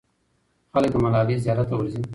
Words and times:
خلک 0.73 0.89
د 0.93 0.95
ملالۍ 1.03 1.35
زیارت 1.43 1.67
ته 1.69 1.75
ورځي. 1.77 2.01